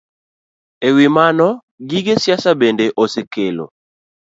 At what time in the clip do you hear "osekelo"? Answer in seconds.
3.03-3.65